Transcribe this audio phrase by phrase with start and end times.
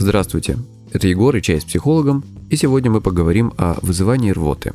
[0.00, 0.56] Здравствуйте,
[0.92, 4.72] это Егор и чай с психологом, и сегодня мы поговорим о вызывании рвоты.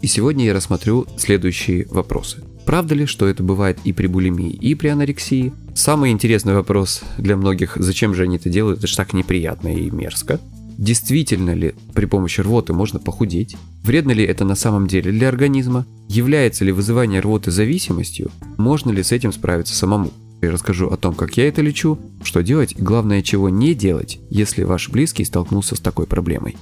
[0.00, 2.42] И сегодня я рассмотрю следующие вопросы.
[2.66, 5.52] Правда ли, что это бывает и при булимии, и при анорексии?
[5.72, 9.88] Самый интересный вопрос для многих, зачем же они это делают, это же так неприятно и
[9.88, 10.40] мерзко.
[10.82, 13.56] Действительно ли при помощи рвоты можно похудеть?
[13.84, 15.86] Вредно ли это на самом деле для организма?
[16.08, 18.32] Является ли вызывание рвоты зависимостью?
[18.58, 20.10] Можно ли с этим справиться самому?
[20.40, 24.18] Я расскажу о том, как я это лечу, что делать и главное, чего не делать,
[24.28, 26.56] если ваш близкий столкнулся с такой проблемой.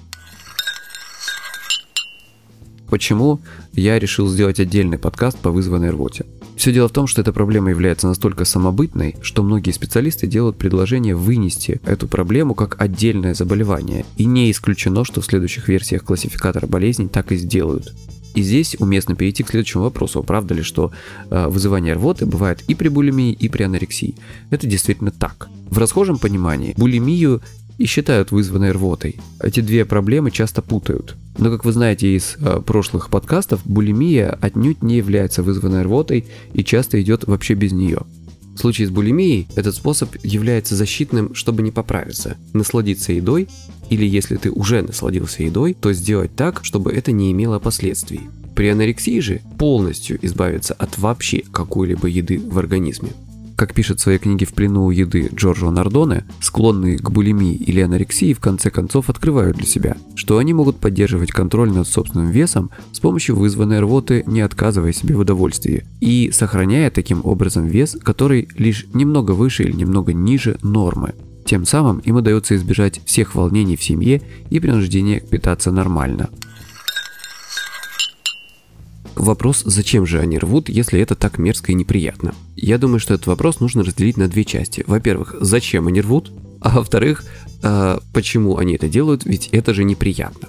[2.91, 3.41] Почему
[3.73, 6.27] я решил сделать отдельный подкаст по вызванной рвоте?
[6.61, 11.17] Все дело в том, что эта проблема является настолько самобытной, что многие специалисты делают предложение
[11.17, 14.05] вынести эту проблему как отдельное заболевание.
[14.19, 17.95] И не исключено, что в следующих версиях классификатора болезней так и сделают.
[18.35, 20.23] И здесь уместно перейти к следующему вопросу.
[20.23, 20.93] Правда ли, что
[21.31, 24.15] э, вызывание рвоты бывает и при булимии, и при анорексии?
[24.51, 25.49] Это действительно так.
[25.71, 27.41] В расхожем понимании булимию
[27.81, 29.17] и считают вызванной рвотой.
[29.43, 31.17] Эти две проблемы часто путают.
[31.39, 36.63] Но, как вы знаете из э, прошлых подкастов, булимия отнюдь не является вызванной рвотой и
[36.63, 38.01] часто идет вообще без нее.
[38.55, 43.49] В случае с булимией этот способ является защитным, чтобы не поправиться, насладиться едой,
[43.89, 48.21] или если ты уже насладился едой, то сделать так, чтобы это не имело последствий.
[48.55, 53.13] При анорексии же полностью избавиться от вообще какой-либо еды в организме.
[53.61, 57.83] Как пишет в своей книге «В плену у еды» Джорджо Нардоне, склонные к булимии или
[57.83, 62.71] анорексии в конце концов открывают для себя, что они могут поддерживать контроль над собственным весом
[62.93, 68.49] с помощью вызванной рвоты, не отказывая себе в удовольствии, и сохраняя таким образом вес, который
[68.56, 71.12] лишь немного выше или немного ниже нормы.
[71.45, 76.31] Тем самым им удается избежать всех волнений в семье и принуждения питаться нормально.
[79.21, 82.34] Вопрос, зачем же они рвут, если это так мерзко и неприятно?
[82.56, 84.82] Я думаю, что этот вопрос нужно разделить на две части.
[84.87, 86.32] Во-первых, зачем они рвут?
[86.62, 87.22] А во-вторых,
[87.62, 90.49] э, почему они это делают, ведь это же неприятно.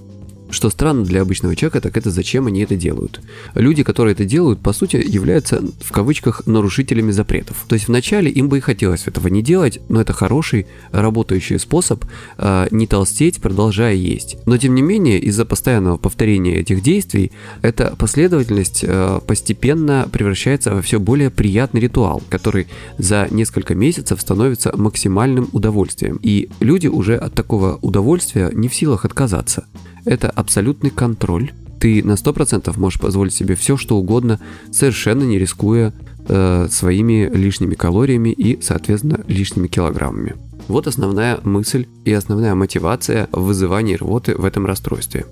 [0.51, 3.21] Что странно для обычного человека, так это зачем они это делают.
[3.55, 7.65] Люди, которые это делают, по сути, являются в кавычках нарушителями запретов.
[7.69, 12.03] То есть вначале им бы и хотелось этого не делать, но это хороший работающий способ
[12.37, 14.37] э, не толстеть, продолжая есть.
[14.45, 20.81] Но тем не менее, из-за постоянного повторения этих действий, эта последовательность э, постепенно превращается во
[20.81, 22.67] все более приятный ритуал, который
[22.97, 26.19] за несколько месяцев становится максимальным удовольствием.
[26.21, 29.65] И люди уже от такого удовольствия не в силах отказаться
[30.05, 31.51] это абсолютный контроль.
[31.79, 34.39] Ты на 100% можешь позволить себе все, что угодно,
[34.71, 35.93] совершенно не рискуя
[36.27, 40.35] э, своими лишними калориями и, соответственно, лишними килограммами.
[40.67, 45.25] Вот основная мысль и основная мотивация в вызывании рвоты в этом расстройстве.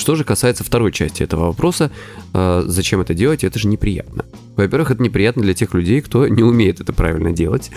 [0.00, 1.90] Что же касается второй части этого вопроса,
[2.32, 4.24] э, зачем это делать, это же неприятно.
[4.56, 7.70] Во-первых, это неприятно для тех людей, кто не умеет это правильно делать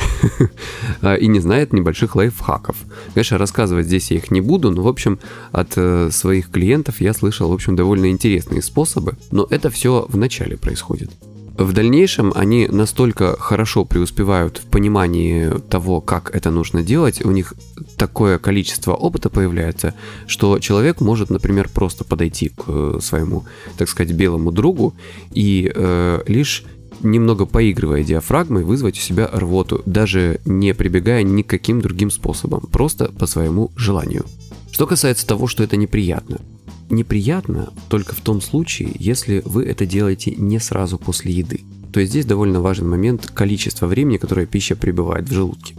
[1.02, 2.78] а, и не знает небольших лайфхаков.
[3.14, 5.20] Конечно, рассказывать здесь я их не буду, но, в общем,
[5.52, 10.16] от э, своих клиентов я слышал, в общем, довольно интересные способы, но это все в
[10.16, 11.12] начале происходит.
[11.58, 17.54] В дальнейшем они настолько хорошо преуспевают в понимании того, как это нужно делать, у них
[17.96, 19.94] такое количество опыта появляется,
[20.26, 23.46] что человек может, например, просто подойти к э, своему,
[23.78, 24.96] так сказать, белому другу
[25.32, 26.66] и э, лишь
[27.04, 32.62] немного поигрывая диафрагмой, вызвать у себя рвоту, даже не прибегая ни к каким другим способам,
[32.62, 34.26] просто по своему желанию.
[34.72, 36.40] Что касается того, что это неприятно
[36.90, 41.62] неприятно только в том случае, если вы это делаете не сразу после еды.
[41.92, 45.76] То есть здесь довольно важен момент количества времени, которое пища пребывает в желудке.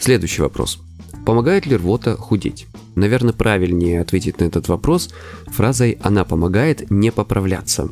[0.00, 0.78] Следующий вопрос.
[1.24, 2.66] Помогает ли рвота худеть?
[2.94, 5.10] Наверное, правильнее ответить на этот вопрос
[5.46, 7.88] фразой «она помогает не поправляться».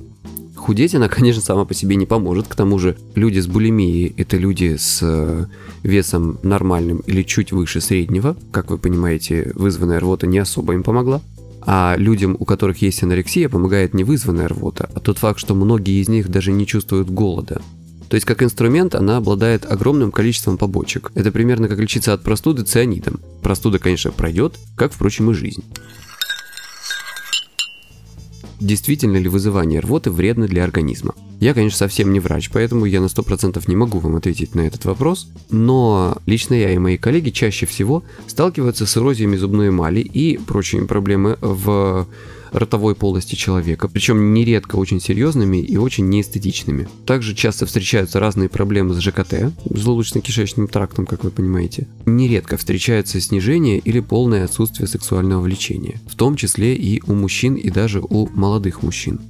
[0.61, 2.47] Худеть она, конечно, сама по себе не поможет.
[2.47, 5.47] К тому же люди с булимией– это люди с э,
[5.83, 8.37] весом нормальным или чуть выше среднего.
[8.53, 11.23] Как вы понимаете, вызванная рвота не особо им помогла.
[11.63, 16.01] А людям, у которых есть анорексия, помогает не вызванная рвота, а тот факт, что многие
[16.01, 17.61] из них даже не чувствуют голода.
[18.09, 21.13] То есть как инструмент она обладает огромным количеством побочек.
[21.15, 23.21] Это примерно как лечиться от простуды цианидом.
[23.43, 25.65] Простуда, конечно, пройдет, как, впрочем, и жизнь
[28.61, 31.15] действительно ли вызывание рвоты вредно для организма.
[31.41, 34.85] Я, конечно, совсем не врач, поэтому я на 100% не могу вам ответить на этот
[34.85, 40.37] вопрос, но лично я и мои коллеги чаще всего сталкиваются с эрозиями зубной эмали и
[40.37, 42.07] прочими проблемами в
[42.53, 46.89] ротовой полости человека, причем нередко очень серьезными и очень неэстетичными.
[47.07, 51.87] Также часто встречаются разные проблемы с ЖКТ, желудочно-кишечным трактом, как вы понимаете.
[52.07, 57.71] Нередко встречается снижение или полное отсутствие сексуального влечения, в том числе и у мужчин и
[57.71, 59.21] даже у молодых мужчин.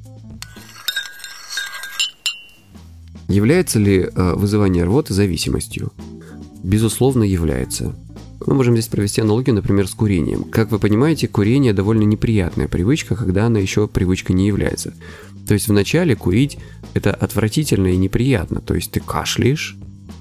[3.28, 5.93] Является ли э, вызывание рвоты зависимостью?
[6.64, 7.94] Безусловно, является.
[8.46, 10.44] Мы можем здесь провести аналогию, например, с курением.
[10.44, 14.94] Как вы понимаете, курение довольно неприятная привычка, когда она еще привычкой не является.
[15.46, 16.58] То есть вначале курить
[16.94, 18.60] это отвратительно и неприятно.
[18.60, 19.76] То есть ты кашляешь,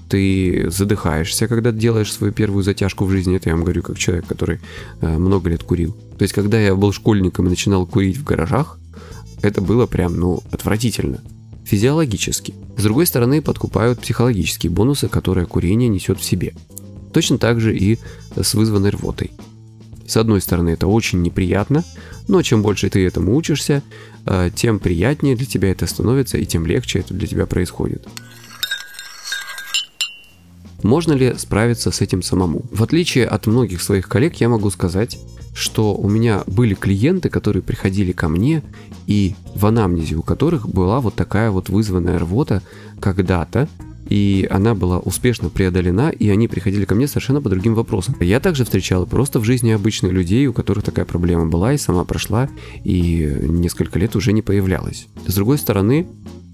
[0.08, 3.36] ты задыхаешься, когда делаешь свою первую затяжку в жизни.
[3.36, 4.58] Это я вам говорю как человек, который
[5.00, 5.96] э, много лет курил.
[6.18, 8.78] То есть когда я был школьником и начинал курить в гаражах,
[9.40, 11.22] это было прям, ну, отвратительно.
[11.64, 12.54] Физиологически.
[12.76, 16.54] С другой стороны, подкупают психологические бонусы, которые курение несет в себе.
[17.12, 17.98] Точно так же и
[18.36, 19.30] с вызванной рвотой.
[20.06, 21.84] С одной стороны, это очень неприятно,
[22.26, 23.82] но чем больше ты этому учишься,
[24.26, 28.08] э, тем приятнее для тебя это становится и тем легче это для тебя происходит.
[30.82, 32.62] Можно ли справиться с этим самому?
[32.70, 35.18] В отличие от многих своих коллег, я могу сказать,
[35.54, 38.62] что у меня были клиенты, которые приходили ко мне,
[39.06, 42.62] и в анамнезе у которых была вот такая вот вызванная рвота
[42.98, 43.68] когда-то,
[44.10, 48.14] и она была успешно преодолена, и они приходили ко мне совершенно по другим вопросам.
[48.20, 52.04] Я также встречал просто в жизни обычных людей, у которых такая проблема была и сама
[52.04, 52.48] прошла,
[52.84, 55.06] и несколько лет уже не появлялась.
[55.26, 56.06] С другой стороны,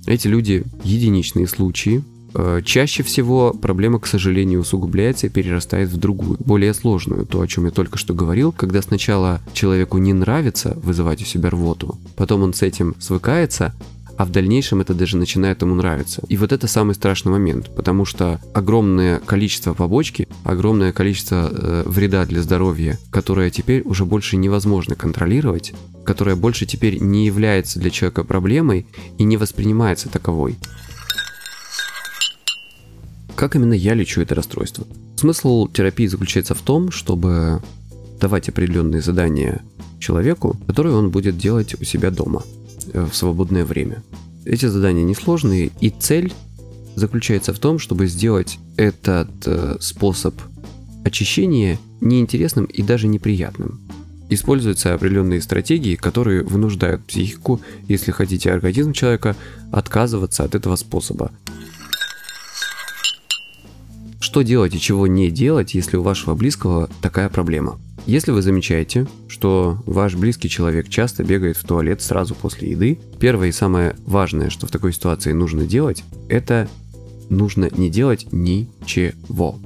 [0.06, 2.04] эти люди единичные случаи,
[2.38, 7.46] Э, чаще всего проблема, к сожалению, усугубляется и перерастает в другую, более сложную, то, о
[7.46, 12.42] чем я только что говорил, когда сначала человеку не нравится вызывать у себя рвоту, потом
[12.42, 13.74] он с этим свыкается,
[14.16, 16.22] а в дальнейшем это даже начинает ему нравиться.
[16.28, 22.24] И вот это самый страшный момент, потому что огромное количество побочки, огромное количество э, вреда
[22.24, 25.74] для здоровья, которое теперь уже больше невозможно контролировать,
[26.04, 28.86] которое больше теперь не является для человека проблемой
[29.18, 30.56] и не воспринимается таковой.
[33.34, 34.86] Как именно я лечу это расстройство?
[35.16, 37.62] Смысл терапии заключается в том, чтобы
[38.18, 39.62] давать определенные задания
[39.98, 42.42] человеку, которые он будет делать у себя дома
[42.92, 44.02] в свободное время.
[44.44, 46.32] Эти задания несложные, и цель
[46.94, 50.34] заключается в том, чтобы сделать этот э, способ
[51.04, 53.80] очищения неинтересным и даже неприятным.
[54.28, 59.36] Используются определенные стратегии, которые вынуждают психику, если хотите организм человека,
[59.70, 61.30] отказываться от этого способа.
[64.18, 67.78] Что делать и чего не делать, если у вашего близкого такая проблема?
[68.06, 73.48] Если вы замечаете, что ваш близкий человек часто бегает в туалет сразу после еды, первое
[73.48, 76.68] и самое важное, что в такой ситуации нужно делать, это
[77.28, 79.58] нужно не делать ничего.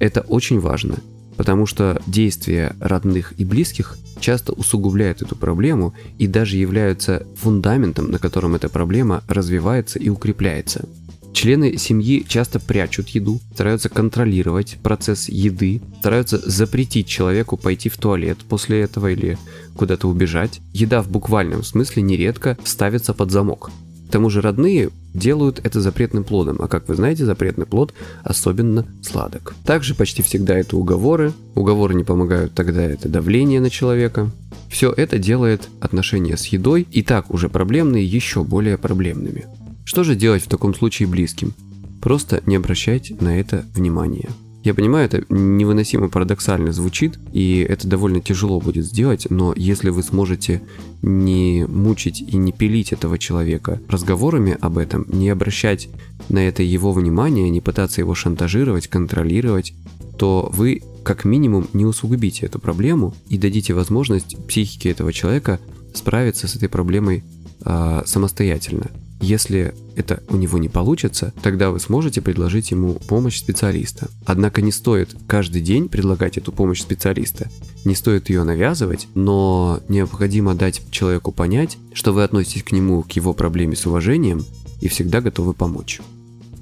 [0.00, 0.96] Это очень важно,
[1.36, 8.18] потому что действия родных и близких часто усугубляют эту проблему и даже являются фундаментом, на
[8.18, 10.88] котором эта проблема развивается и укрепляется.
[11.32, 18.38] Члены семьи часто прячут еду, стараются контролировать процесс еды, стараются запретить человеку пойти в туалет
[18.48, 19.38] после этого или
[19.76, 20.60] куда-то убежать.
[20.72, 23.70] Еда в буквальном смысле нередко ставится под замок.
[24.08, 27.94] К тому же родные делают это запретным плодом, а как вы знаете, запретный плод
[28.24, 29.54] особенно сладок.
[29.64, 34.30] Также почти всегда это уговоры, уговоры не помогают, тогда это давление на человека.
[34.68, 39.46] Все это делает отношения с едой и так уже проблемные еще более проблемными.
[39.90, 41.52] Что же делать в таком случае близким?
[42.00, 44.28] Просто не обращайте на это внимания.
[44.62, 50.04] Я понимаю, это невыносимо парадоксально звучит, и это довольно тяжело будет сделать, но если вы
[50.04, 50.62] сможете
[51.02, 55.88] не мучить и не пилить этого человека разговорами об этом, не обращать
[56.28, 59.74] на это его внимание, не пытаться его шантажировать, контролировать,
[60.16, 65.58] то вы как минимум не усугубите эту проблему и дадите возможность психике этого человека
[65.94, 67.24] справиться с этой проблемой
[67.64, 68.88] э, самостоятельно.
[69.20, 74.08] Если это у него не получится, тогда вы сможете предложить ему помощь специалиста.
[74.24, 77.50] Однако не стоит каждый день предлагать эту помощь специалиста.
[77.84, 83.12] Не стоит ее навязывать, но необходимо дать человеку понять, что вы относитесь к нему, к
[83.12, 84.42] его проблеме с уважением
[84.80, 86.00] и всегда готовы помочь.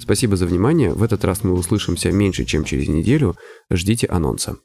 [0.00, 0.92] Спасибо за внимание.
[0.92, 3.36] В этот раз мы услышимся меньше, чем через неделю.
[3.70, 4.56] Ждите анонса.